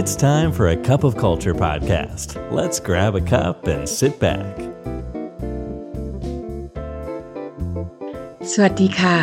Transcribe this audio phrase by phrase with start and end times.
[0.00, 2.28] It's time for a cup of culture podcast.
[2.58, 4.52] Let's grab a cup and sit back.
[8.52, 9.18] สวัสดีค่ะ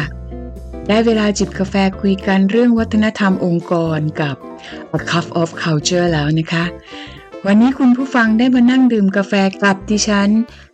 [0.88, 4.36] ได้เวลาจิบกาแฟคุยกันเรื่องวัฒนธรรมองค์กรกับ
[4.98, 6.66] A Cup of Culture แล้วนะคะ
[7.46, 9.34] วันนี้คุณผู้ฟังได้มานั่งดื่มกาแฟ
[9.64, 10.30] กับดิฉัน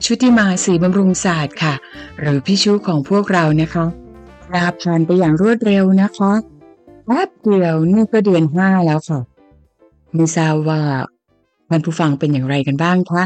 [0.05, 1.73] ชุติมาศีบำรุงศาสตร์ค่ะ
[2.19, 3.85] หรือพี่ชูของพวกเรานะคะ
[4.53, 6.31] ลาผ่านไปอย่างรวดเร็วนะคะ
[7.05, 9.38] แป๊บเดียวนี่ก็เดือนห้าแล้วค่ะ
[10.15, 10.81] ไม่ทราบว่า
[11.69, 13.25] ท่านผู้ฟังเป็นอย่างไรกันบ้างคะ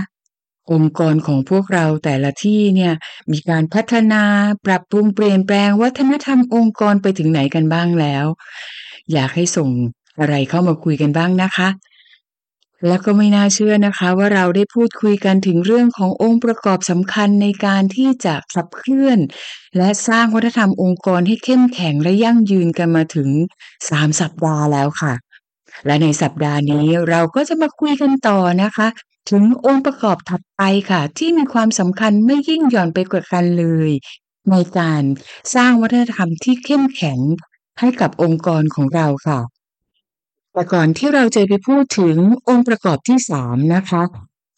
[0.71, 2.93] องค์กรของพวกเราแต่ละที่เนี่ย
[3.31, 4.23] มีการพัฒนา
[4.65, 8.25] ปรับปรุงเปลี่ยนแปลงวัฒนธรรมองค์กรไปถึงไหนกันบ้างแล้ว
[9.13, 9.69] อยากให้ส่ง
[10.19, 11.69] อะไรเข้ามาคุยกันบ้างนะคะ
[12.87, 19.19] แล้วก็ไม่น่าเชื่อนะคะ ว่าเราได้พูดคุยกันถึงเรื่องขององค์ประกอบสำคัญในการที่จะขับเคลื่อน
[19.77, 23.29] และสร้างวัฒนธรรมองค์กรให้เข้มแข็งและยั่งยืนกันมาถึง
[23.89, 25.13] สามสัปดาห์แล้วค่ะ
[25.85, 28.87] และในสัปดาห์นี้เราก็จะมาคุยกันต่อนะคะ
[29.29, 33.91] ถึงองค์ประกอบถัดไปค่ะ ที่มีความสำคัญไม่ยิ่งหย่อนไปกว่ากันเลย
[34.51, 35.03] ในการ
[35.55, 37.19] สร้างวัฒนธรรมที่เข้มแข็ง
[37.79, 39.39] ให้กับองค์กรของเราค่ะ
[40.53, 42.15] แต่ก่อนที่เราจะไปพูดถึง
[42.49, 44.03] องค์ประกอบที่สามนะคะ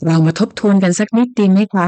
[0.05, 1.88] เรามาทบทวนกันสักนิดดีไหมคะ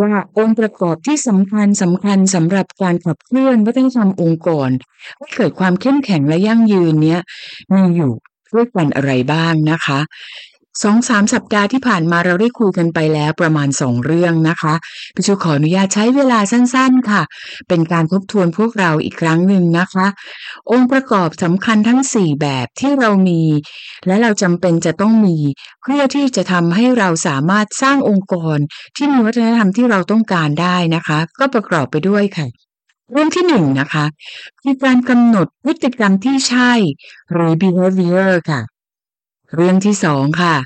[0.00, 4.70] ว่าองค์ประกอบที่สำคัญสำคัญสำหรับการขับเคลื่อนวัฒนธรรมองค์กร
[5.16, 7.20] ให้เกิดความเข้มแข็งและยั่งยืนเนี้ย
[7.74, 8.12] มีอยู่
[8.54, 10.00] ด้วยกันอะไรบ้างนะคะ
[10.84, 14.74] สองสามสัปดาห์ที่ผ่านมาเราได้คุยกันไปแล้วประมาณสองเรื่องนะคะ
[15.14, 17.22] พิชูขออนุญาตใช้เวลาสั้นๆค่ะ
[17.68, 20.06] เป็นการทบทวนพวกเราอีกครั้งหนึ่งนะคะ
[20.70, 23.42] องค์ประกอบสำคัญทั้งสี่แบบที่เรามี
[24.06, 25.36] และเราจำเป็นจะต้องมี
[25.82, 28.58] เพื่อที่จะทำให้เราสามารถสร้างองค์กร
[28.96, 32.67] ที่มีวัฒนธรรมที่เราต้องการได้นะคะ ก็ประกอบไปด้วยค่ะ
[33.12, 34.04] เรื่องที่หนึ่งนะคะ
[34.62, 36.72] คือการกำหนดพฤติกรรมที่ใช่
[37.32, 38.60] หรือ behavior ค่ะ
[39.54, 40.56] เรื่องที่สองค่ะ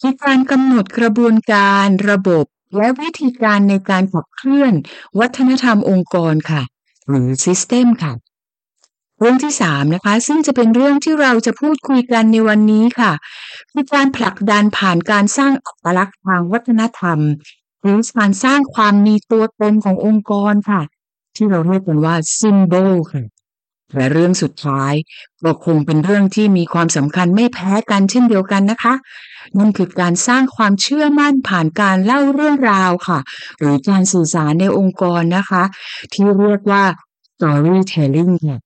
[0.00, 2.44] คือการกำหนดกระบวนการระบบ
[2.76, 4.72] และวิธีการในการขับเคลื่อน
[5.18, 6.62] วัฒนธรรมองค์กรค่ะ
[7.08, 8.12] หรือ system ค่ะ
[9.20, 13.12] เรื่องที่สามนะคะ ซึ่งจะเป็นเรื่องที่เราจะพูดคุยกันในวันนี้ค่ะ
[13.72, 17.18] คือการผลักดันผ่านการสร้างอัตลักษณ์ทางวัฒนธรรม
[17.82, 20.80] หรือการสร้างความมีตัวตนขององค์กรค่ะ
[21.36, 23.24] ที่เราเรียกกันว่า symbol ค่ะ
[23.96, 24.94] และเรื่องสุดท้าย
[25.44, 28.94] ก็คงเป็นเรื่องที่มีความสำคัญไม่แพ้กันเช่นเดียวกันนะคะ
[29.58, 33.18] นั่นคือการสร้างความเชื่อมั่นผ่านการเล่าเรื่องราวค่ะ
[33.58, 35.62] หรือการสื่อสารในองค์กรนะคะ
[36.12, 36.82] ที่เรียกว่า
[37.34, 38.58] storytelling ค่ะ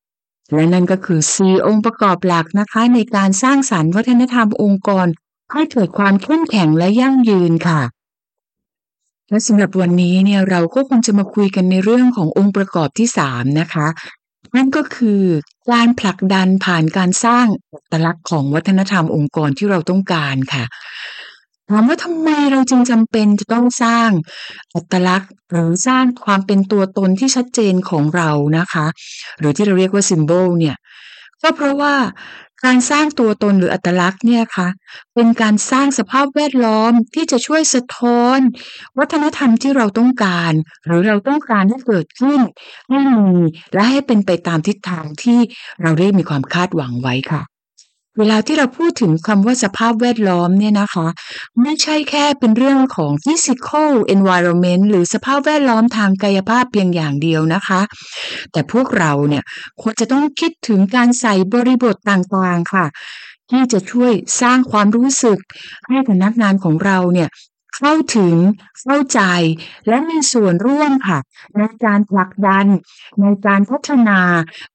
[0.53, 5.07] และนั่นก็คือ4องค์ประกอบหลักนะคะ ในการสร้างสรรค์วัฒนธรรมองค์กร
[5.53, 7.81] ให้เกิดความเข้มแข็งและยั่งยืนค่ะ
[9.31, 13.87] และสำหรับวันนี้เนี่ยเราก็คงจะมาคุยกันในเรื่องขององค์ประกอบที่3นะคะ
[14.57, 15.23] นั่นก็คือ
[15.71, 20.65] การผลักดันผ่านการสร้างอัตลักษณ์ของวัฒนธรรมองค์กรที่เราต้องการค่ะ
[21.71, 24.11] ถามว่าทำไมเราจึงจำเป็นจะต้องสร้าง
[24.75, 28.87] อัตลักษณ์ หรือสร้างความเป็นตัวตนที่ชัดเจนของเรานะคะ
[29.39, 30.77] หรือที่เราเรียกว่า symbol เนี่ย
[31.43, 31.95] ก็เพราะว่า
[32.65, 34.69] การสร้างตัวตนหรืออัตลักษณ์เนี่ยค่ะ
[35.15, 38.39] เป็นการสร้างสภาพแวดล้อมที่จะช่วยสะท้อน
[38.99, 40.53] วัฒนธรรมที่เราต้องการ
[40.87, 42.41] หรือเราต้องการให้เกิดขึ้น
[42.89, 43.27] ให้มี
[43.75, 45.39] และให้เป็นไปตามทิศทางที่
[45.83, 47.43] เราได้มีความคาดหวังไว้ค่ะ
[48.19, 51.07] เวลาที่เราพูดถึงคำว่าสภาพแวดล้อมเนี่ยนะคะ
[51.63, 57.81] ไม่ใช่แค่เป็นเรื่องของ physical environment หรือสภาพแวดล้อมทางกายภาพเพียงอย่างเดียวนะคะ
[58.53, 59.43] แต่พวกเราเนี่ย
[59.81, 62.87] ควรจะต้องคิดถึงการใส่บริบทต่างๆค่ะ
[63.51, 65.39] ที่จะช่วยสร้างความรู้สึก
[65.89, 67.29] ให้พนักงานของเราเนี่ย
[67.77, 68.37] เข้าถึง
[68.83, 69.21] เข้าใจ
[69.89, 71.19] และมีส่วนร่วมค่ะ
[71.57, 72.67] ในการผลักดัน
[73.21, 74.21] ในการพัฒนา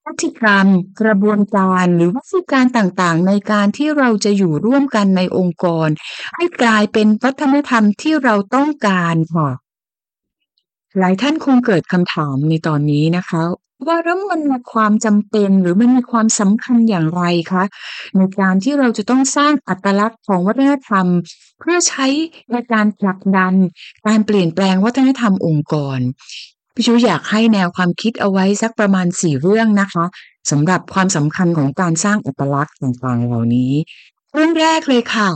[0.04, 0.66] พฤติกรรม
[1.02, 5.90] กระบวนการ หรือวิธีการต่างๆ ในการที่เราจะอยู่ร่วมกันในองค์กร
[6.36, 9.50] ให้กลายเป็นวัฒนธรรมที่เราต้องการค่ะ
[11.00, 13.42] หลายท่านคงเกิดคำถามในตอนนี้นะคะ
[13.88, 17.64] ว่าแล้วมันมีความจำเป็นหรือมันมีความสำคัญอย่างไรคะ
[18.18, 21.06] ในการที่เราจะต้องสร้างอัตลักษณ์ของวัฒนธรรม
[21.60, 22.08] เพื่อใช้
[22.52, 23.54] ในการผลักดัน
[24.08, 26.00] การเปลี่ยนแปลงวัฒนธรรมองค์กร
[26.76, 30.06] พี่ชูอยากให้แนวความคิดเอาไว้สักประมาณสี่เรื่องนะคะ
[30.52, 33.74] สำหรับความสำคัญของการสร้างอัตลักษณ์ต่างๆเหล่านี้
[34.34, 35.30] เรื่องแรกเลยค่ะ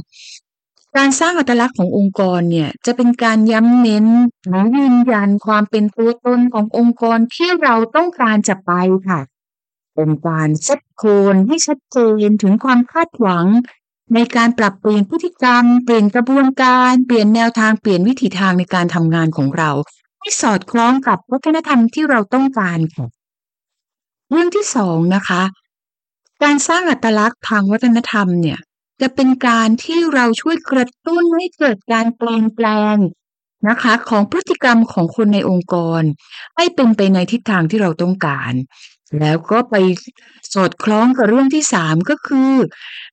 [0.98, 4.06] การสร้างอัตลักษณ์ขององค์กรเนี่ยจะเป็นการย้ำเน้น
[4.48, 8.72] หรือยืนยันความเป็นตัวตนขององค์กรที่เราต้องการจะไป
[9.08, 9.20] ค่ะ
[9.96, 11.04] เป็นการเซตโค
[11.34, 11.98] นให้ชัดเจ
[12.28, 13.46] นถึงความคาดหวัง
[14.14, 19.72] ในการปรับเปลี่ยนพฤติกรรม เปลี่ยนกระบวนการ เปลี่ยนแนวทางเปลี่ยนวิถีทางในการทำงานของเรา
[20.20, 23.08] ให้สอดคล้องกับวัฒนธรรมที่เราต้องการค่ะ
[24.30, 25.42] เรื่องที่สองนะคะ
[26.44, 28.60] การสร้างอัตลักษณ์ทางวัฒนธรรมเนี่ย
[29.02, 32.96] จะเป็นการที่เราช่วยกระตุ้นให้เกิดการเปลี่ยนแปลง
[33.68, 36.02] นะคะ ของพฤติกรรมของคนในองค์กร
[36.56, 38.54] ให้เป็นไปในทิศทางที่เราต้องการ
[39.20, 39.76] แล้วก็ไป
[40.54, 42.54] สอดคล้องกับเรื่องที่สามก็คือ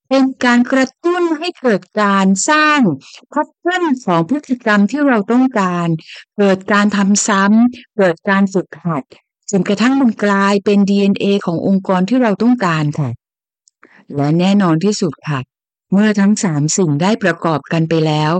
[0.08, 2.80] เป็นการกระตุ้นให้เกิดการสร้าง
[3.32, 5.88] พัฒนของพฤติกรรมที่เราต้องการ
[6.38, 9.02] เกิดการทำซ้ำเกิดการฝึกหัด
[9.50, 13.10] จนกระทั่งมันกลายเป็น DNA ขององค์กรที่เราต้องการค่ะ
[14.14, 15.40] และแน่นอนที่สุดค่ะ
[15.94, 18.32] เมื่อทั้งสามสิ่งได้ประกอบกันไปแล้ว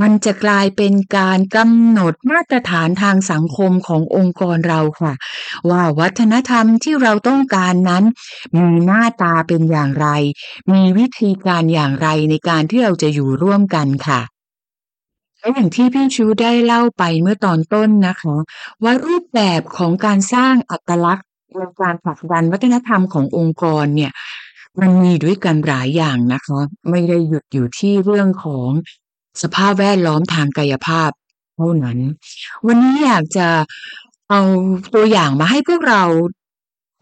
[0.00, 5.14] มันจะกลายเป็นการกำหนดมาตรฐานทางสังคมขององค์กรเราค่ะ
[5.70, 8.04] ว่าวัฒนธรรมที่เราต้องการนั้น
[8.56, 10.08] มีหน้าตาเป็นอย่างไร
[10.72, 14.20] มีวิธีการอย่างไรในการที่เราจะอยู่ร่วมกันค่ะ
[15.40, 18.36] และอย่างที่พี่ชูได้เล่าไปเมื่อตอนต้นนะคะ
[18.82, 21.26] ว่ารูปแบบของการสร้างอัตลักษณ์
[21.58, 24.12] ในการผลักดันวัฒนธรรมขององค์กรเนี่ย
[24.78, 28.68] มันมีด้วยกันหลายอย่างนะคะ ไม่ได้หยุดอยู่ที่เรื่องของ
[29.42, 31.10] สภาพแวดล้อมทางกายภาพ
[31.56, 31.98] เท่านั้น
[32.66, 33.48] วันนี้อยากจะ
[34.30, 34.40] เอา
[34.94, 36.02] ตัวอย่างมาให้พวกเรา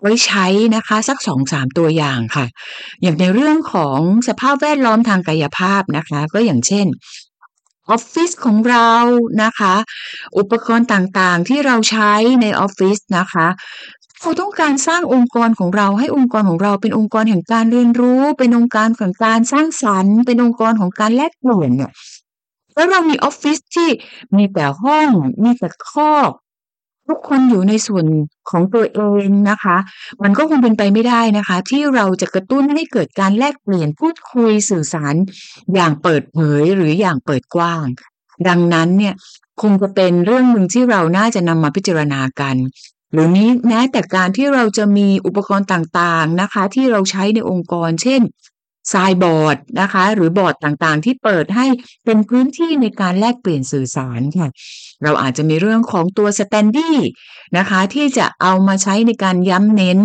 [0.02, 2.46] ไว้ใช้นะคะ สักสองสามตัวอย่างค่ะ
[3.02, 3.98] อย่างในเรื่องของ
[4.28, 6.86] สภาพแวดล้อมทางกายภาพนะคะ ก็อย่างเช่น
[7.90, 8.90] ออฟฟิศของเรา
[9.42, 9.74] นะคะ
[10.38, 12.12] อุปกรณ์ต่างๆที่เราใช้
[12.42, 13.46] ในออฟฟิศนะคะ
[14.20, 21.92] เราต้องการสร้างองค์กรของเราให้องค์กรของเราเป็นองค์กรแห่งการเรียนรู้ เป็นองค์กรของการสร้างสรรค์ เป็นองค์กรของการแลกเปลี่ยนเนี่ย
[22.74, 23.90] แล้วเรามีออฟฟิศที่
[24.36, 25.08] มีแต่ห้อง
[25.42, 26.30] มีแต่คอก
[27.08, 28.06] ทุกคนอยู่ในส่วน
[28.50, 29.76] ของตัวเองนะคะ
[30.22, 35.14] มันก็คงเป็นไปไม่ได้นะคะ ที่เราจะกระตุ้นให้เกิดการแลกเปลี่ยนพูดคุยสื่อสาร
[35.74, 37.84] อย่างเปิดเผยหรืออย่างเปิดกว้าง
[38.48, 39.14] ดังนั้นเนี่ย
[39.62, 42.56] คงจะเป็นเรื่องหนึ่งที่เราน่าจะนำมาพิจารณากัน
[43.12, 48.22] หรือนี้แม้แต่การที่เราจะมีอุปกรณ์ต่างๆนะคะ ที่เราใช้ในองค์กร เช่น
[48.92, 51.66] sign board นะคะ หรือบอร์ดต่างๆ ที่เปิดให้
[52.04, 54.48] เป็นพื้นที่ในการแลกเปลี่ยนสื่อสารค่ะ
[55.02, 56.96] เราอาจจะมีเรื่องของตัว standee
[57.58, 59.98] นะคะ ที่จะเอามาใช้ในการย้ำเน้น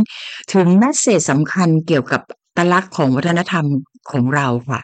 [0.54, 2.22] ถึง message สำคัญเกี่ยวกับ
[2.58, 3.66] ตลักษณ์ของวัฒนธรรม
[4.12, 4.82] ของเราค่ะ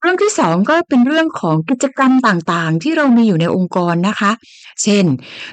[0.00, 4.30] เรื่องที่สองก็เป็นเรื่องของกิจกรรมต่างๆ ที่เรามีอยู่ในองค์กรนะคะ
[4.82, 5.04] เช่น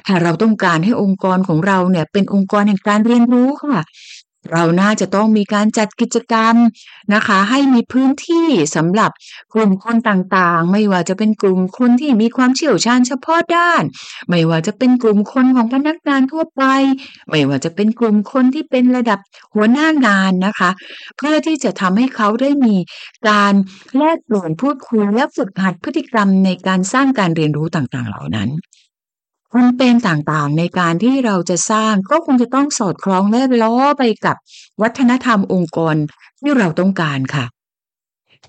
[0.06, 3.82] ถ้าเราต้องการให้องค์กรของเราเนี่ยเป็นองค์กรแห่งการเรียนรู้ค่ะ
[4.52, 6.54] เราน่าจะต้องมีการจัดกิจกรรม
[7.14, 9.10] นะคะ ให้มีพื้นที่สำหรับ
[9.54, 13.82] กลุ่มคนต่างๆ ไม่ว่าจะเป็นกลุ่มคนที่มีความเชี่ยวชาญเฉพาะด้าน
[14.28, 16.62] ไม่ว่าจะเป็นกลุ่มคนของพนักงานทั่วไป
[17.30, 19.18] ไม่ว่าจะเป็นกลุ่มคนที่เป็นระดับ
[19.54, 20.70] หัวหน้างานนะคะ
[21.16, 22.76] เพื่อที่จะทำให้เขาได้มี
[23.28, 23.54] การ
[23.96, 28.50] แลกเปลี่ยนพูดคุยและฝึกหัดพฤติกรรมในการสร้างการเรียนรู้ต่างๆ เหล่านั้น
[29.56, 34.36] แคมเปญต่างๆ ในการที่เราจะสร้างก็คงจะต้องสอดคล้องและล้อไปกับ
[34.82, 35.96] วัฒนธรรมองค์กร
[36.40, 37.44] ที่เราต้องการค่ะ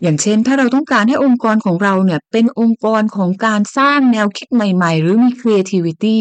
[0.01, 6.19] อย่างเช่น ถ้าเราต้องการให้องค์กรของเราเนี่ยเป็นองค์กรของการสร้างแนวคิดใหม่ๆ หรือมี creativity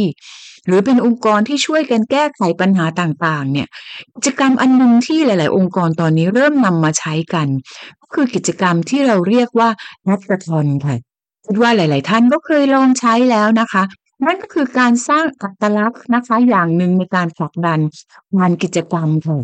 [0.67, 3.69] หรือเป็นองค์กรที่ช่วยกันแก้ไขปัญหาต่างๆ เนี่ย
[4.15, 7.49] กิจกรรมอันหนึ่งที่หลาย ๆ องค์กรตอนนี้เริ่มนำมาใช้กัน
[8.00, 9.69] ก็คือกิจกรรมที่เราเรียกว่า
[10.09, 10.97] นัตทอนค่ะ
[11.47, 13.85] คิดว่าหลาย ๆ ท่านก็เคยลองใช้แล้วนะคะ
[14.24, 17.80] นั่นก็คือการสร้างอัตลักษณ์นะคะอย่างหนึ่งในการผลักดัน
[18.38, 19.38] งานกิจกรรมค่ะ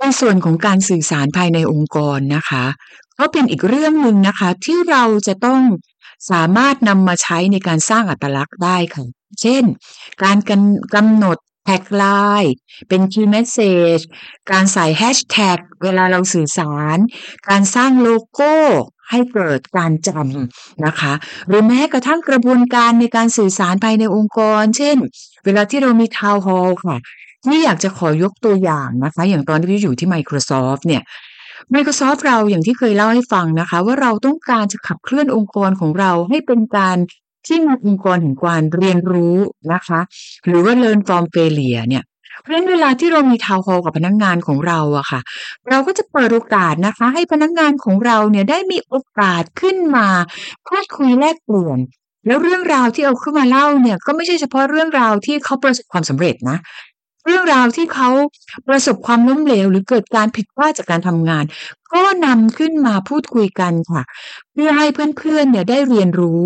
[0.00, 2.64] ในส่วนของการสื่อสารภายในองค์กรนะคะ
[3.18, 5.60] ก็เป็นอีกเรื่องหนึ่งนะคะ ที่เราจะต้อง
[6.30, 9.04] สามารถนำมาใช้ในการสร้างอัตลักษณ์ได้ค่ะ
[9.40, 9.64] เช่น
[10.22, 10.62] การกัน
[10.94, 12.54] กำหนด tagline
[12.88, 14.02] เป็น key message
[14.50, 16.98] การใส่แฮชแท็กเวลาเราสื่อสาร
[17.48, 18.54] การสร้างโลโก้
[19.10, 21.12] ให้เกิดการจำนะคะ
[21.48, 24.96] หรือแม้กระทั่งกระบวนการในการสื่อสารภายในองค์กร เช่น
[25.44, 26.96] เวลาที่เรามี town hall ค่ะ
[27.44, 31.02] ที่อยากจะขอยกตัวอย่างนะคะ อย่างตอนที่พี่อยู่ที่ Microsoft เนี่ย
[31.74, 36.96] Microsoft เราอย่างที่เคยเล่าให้ฟังนะคะ ว่าเราต้องการจะขับเคลื่อนองค์กรของเราให้เป็นการ
[37.46, 39.36] ที่มีองค์กรแห่งการเรียนรู้
[39.72, 40.00] นะคะ
[40.46, 42.04] หรือว่า learn from failure เนี่ย
[42.40, 45.20] เพราะฉะนั้นเวลาที่เรามีทาวน์ฮอลกับพนักงานของเราอะค่ะ
[45.68, 50.08] เราก็จะเปิดโอกาสนะคะ ให้พนักงานของเราเนี่ยได้มีโอกาสขึ้นมา
[50.68, 51.78] พูดคุยแลกเปลี่ยน
[52.26, 56.58] แล้วเรื่องราวที่เอาขึ้นมาเล่าเนี่ยก็ไม่ใช่เฉพาะเรื่องราวที่เขาประสบความสำเร็จนะ
[57.24, 58.10] เรื่องราวที่เขา
[58.68, 61.44] ประสบความล้มเหลว หรือเกิดการผิดพลาดจากการทำงาน
[61.92, 64.02] ก็นำขึ้นมาพูดคุยกันค่ะ
[64.52, 64.86] เพื่อให้
[65.18, 66.42] เพื่อนๆเนี่ยได้เรียนรู้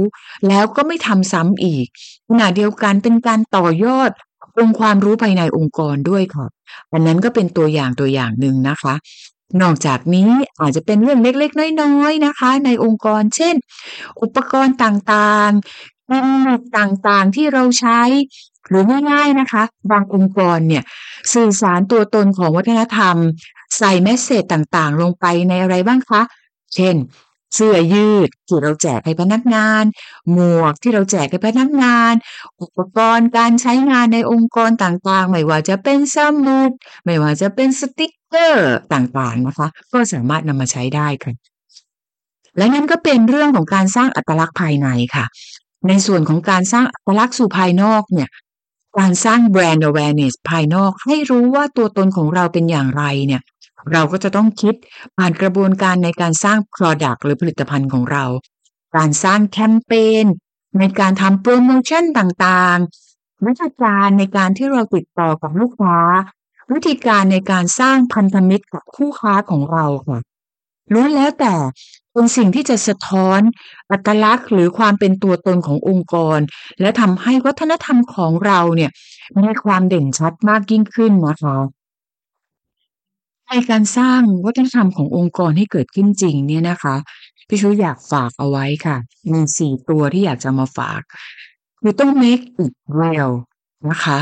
[0.49, 1.87] แล้วก็ไม่ทำซ้ำอีก
[2.28, 4.11] ขณะเดียวกันเป็นการต่อยอด
[4.59, 6.47] องค์ความรู้ภายในองค์กรด้วยค่ะ
[6.93, 8.95] อันนั้นก็เป็นตัวอย่างตัวอย่างหนึ่งนะคะ
[9.62, 13.54] นอกจากนี้อาจจะเป็นเรื่องเล็กๆ น้อยๆนะคะ ในองค์กร เช่น
[14.23, 15.50] อุปกรณ์ต่าง
[16.06, 18.00] ๆกิมมิคต่างๆที่เราใช้
[18.68, 20.84] หรือง่ายๆนะคะ บางองค์กรเนี่ย
[21.34, 23.16] สื่อสารตัวตนของวัฒนธรรม
[23.78, 26.23] ใส่ message ต่างๆ ลงไปในอะไรบ้างคะ
[26.75, 26.96] เช่น
[27.54, 29.84] เสื้อยืดที่เราแจกให้พนักงาน
[30.32, 32.12] หมวกที่เราแจกให้พนักงาน
[32.61, 36.70] อุปกรณ์การใช้งานในองค์กรต่างๆ ไม่ว่าจะเป็นสมุด
[37.04, 41.34] ไม่ว่าจะเป็นสติกเกอร์ต่างๆนะคะ ก็สามารถนำมาใช้ได้ค่ะ
[42.56, 45.25] และนั่นก็เป็นเรื่องของการสร้างอัตลักษณ์ภายในค่ะ
[45.88, 48.28] ในส่วนของการสร้างอัตลักษณ์สู่ภายนอกเนี่ย
[48.98, 53.42] การสร้างแบรนด์ awareness ภายนอก ให้รู้ว่าตัวตนของเราเป็นอย่างไรเนี่ย
[53.92, 54.74] เราก็จะต้องคิด
[55.16, 58.24] ผ่านกระบวนการในการสร้าง product หรือผลิตภัณฑ์ของเรา
[58.96, 60.24] การสร้างแคมเปญ
[60.78, 65.98] ในการทำโปรโมชั่นต่างๆ วิธีการในการที่เราติดต่อกับลูกค้า
[66.72, 70.20] วิธีการในการสร้างพันธมิตรกับคู่ค้าของเราค่ะ
[70.92, 71.54] ล้วนแล้วแต่
[72.14, 73.40] เป็นสิ่งที่จะสะท้อน
[73.90, 76.38] อัตลักษณ์หรือความเป็นตัวตนขององค์กร
[76.80, 78.90] และทำให้วัฒนธรรมของเราเนี่ย
[79.37, 81.56] มีความเด่นชัดมากยิ่งขึ้นนะคะ
[83.49, 86.94] ในการสร้างวัฒนธรรมขององค์กรให้เกิดขึ้นจริงเนี่ยนะคะ
[87.49, 88.97] พี่ชูอยากฝากเอาไว้ค่ะ
[89.33, 91.00] มีสี่ตัวที่อยากจะมาฝาก
[91.80, 93.33] คือต้อง make it real
[93.88, 94.18] นะคะ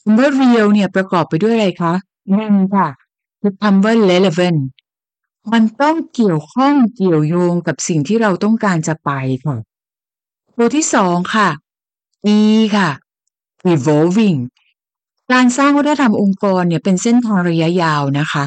[0.00, 1.94] คำว่า real เนี่ยประกอบไปด้วยอะไรคะ
[2.34, 2.88] หนึ่งค่ะ
[3.40, 4.60] คือคำว่า relevant
[5.52, 9.10] มันต้องเกี่ยวข้องเกี่ยวโยงกับสิ่งที่เราต้องการจะไป
[9.44, 9.56] ค่ะ
[10.56, 11.48] ตัวที่สองค่ะ
[12.36, 12.38] E
[12.76, 12.90] ค่ะ
[13.72, 14.38] evolving
[15.32, 18.44] การสร้างวัฒนธรรมองค์กรเนี่ยเป็นเส้นทางระยะยาวนะคะ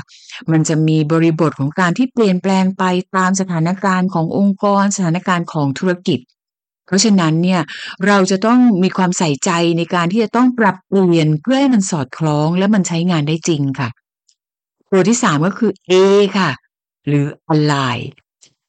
[0.51, 2.83] มันจะมีบริบทของการที่เปลี่ยนแปลงไป
[3.15, 6.19] ตามสถานการณ์ขององค์กร สถานการณ์ของธุรกิจ
[6.85, 7.61] เพราะฉะนั้นเนี่ย
[8.07, 13.89] เราจะต้องมีความใส่ใจในการที่จะต้องปรับเปลี่ยนเพื่อให้มันสอดคล้องและมันใช้งานได้จริงค่ะ
[14.91, 15.93] ตัวที่สามก็คือ A
[16.37, 16.49] ค่ะ
[17.09, 18.01] หรือ align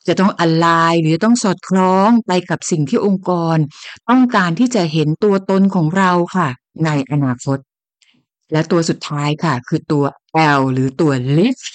[0.06, 3.56] จะต้อง align หรือต้องสอดคล้องไปกับสิ่งที่องค์กร
[4.08, 6.48] ต้องการที่จะเห็นตัวตนของเราค่ะ
[6.84, 7.58] ในอนาคต
[8.52, 10.04] และตัวสุดท้ายค่ะ คือตัว
[10.58, 11.70] L หรือตัว lift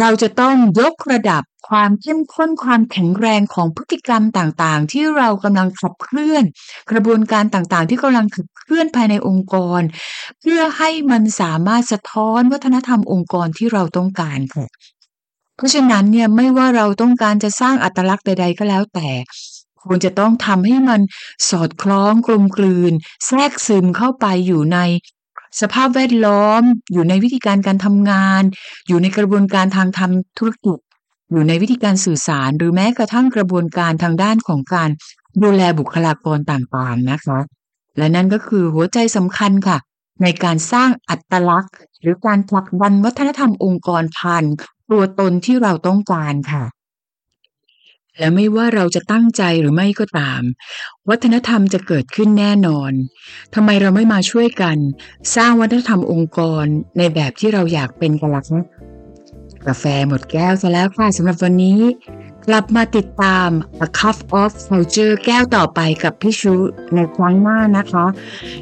[0.00, 6.44] เราจะต้องยกระดับความเข้มข้นความแข็งแรงของพฤติกรรมต่างๆ ที่เรากำลังขับเคลื่อน
[6.90, 9.80] กระบวนการต่างๆ ที่กำลังขับเคลื่อนภายในองค์กร
[10.40, 14.66] เพื่อให้มันสามารถสะท้อนวัฒนธรรมองค์กรที่เราต้องการค่ะ
[15.56, 19.08] เพราะฉะนั้นเนี่ยไม่ว่าเราต้องการจะสร้างอัตลักษณ์ใด ๆ ก็แล้วแต่
[19.82, 21.00] ควรจะต้องทำให้มัน
[21.48, 22.92] สอดคล้องกลมกลืน
[23.26, 24.78] แทรกซึมเข้าไปอยู่ใน
[25.60, 28.42] สภาพแวดล้อม อยู่ในวิธีการการทำงาน
[28.88, 30.78] อยู่ในกระบวนการทางทำธุรกิจ
[31.30, 34.90] อยู่ในวิธีการสื่อสาร หรือแม้กระทั่งกระบวนการทางด้านของการ
[35.42, 37.38] ดูแลบุคลากรต่างๆนะคะ
[37.98, 39.78] และนั่นก็คือหัวใจสำคัญค่ะ
[40.22, 44.44] ในการสร้างอัตลักษณ์ หรือการผลักดันวัฒนธรรมองค์กรผ่าน
[44.90, 46.64] ตัวตนที่เราต้องการค่ะ
[48.18, 50.42] และไม่ว่าเราจะตั้งใจหรือไม่ก็ตาม
[51.08, 52.92] วัฒนธรรมจะเกิดขึ้นแน่นอน
[53.54, 54.76] ทำไมเราไม่มาช่วยกัน
[55.36, 56.64] สร้างวัฒนธรรมองค์กร
[56.98, 58.62] ในแบบที่เราอยากเป็นกันล่ะคะ
[59.66, 61.78] กาแฟหมดแก้วซะแล้วค่ะสำหรับวันนี้
[62.46, 63.48] กลับมาติดตาม
[63.86, 66.54] A Cup of Culture แก้วต่อไปกับพี่ชู
[66.94, 68.06] ในครั้งหน้านะคะ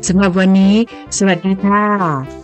[0.08, 0.74] สำหรับวันนี้
[1.16, 2.43] สวัสดีค่ะ